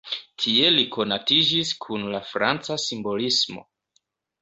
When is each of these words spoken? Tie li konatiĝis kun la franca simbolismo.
Tie 0.43 0.71
li 0.75 0.85
konatiĝis 0.95 1.75
kun 1.87 2.09
la 2.17 2.25
franca 2.33 2.81
simbolismo. 2.89 3.69